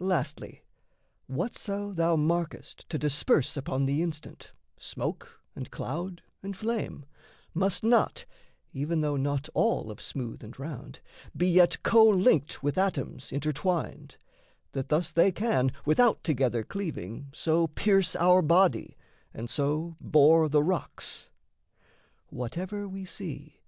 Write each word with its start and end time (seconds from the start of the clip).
Lastly, 0.00 0.62
whatso 1.26 1.92
thou 1.92 2.16
markest 2.16 2.88
to 2.88 2.98
disperse 2.98 3.54
Upon 3.54 3.84
the 3.84 4.00
instant 4.00 4.50
smoke, 4.78 5.42
and 5.54 5.70
cloud, 5.70 6.22
and 6.42 6.56
flame 6.56 7.04
Must 7.52 7.84
not 7.84 8.24
(even 8.72 9.02
though 9.02 9.18
not 9.18 9.50
all 9.52 9.90
of 9.90 10.00
smooth 10.00 10.42
and 10.42 10.58
round) 10.58 11.00
Be 11.36 11.46
yet 11.48 11.82
co 11.82 12.02
linked 12.08 12.62
with 12.62 12.78
atoms 12.78 13.30
intertwined, 13.30 14.16
That 14.72 14.88
thus 14.88 15.12
they 15.12 15.30
can, 15.30 15.70
without 15.84 16.24
together 16.24 16.64
cleaving, 16.64 17.28
So 17.34 17.66
pierce 17.66 18.16
our 18.16 18.40
body 18.40 18.96
and 19.34 19.50
so 19.50 19.96
bore 20.00 20.48
the 20.48 20.62
rocks. 20.62 21.28
Whatever 22.30 22.88
we 22.88 23.04
see... 23.04 23.60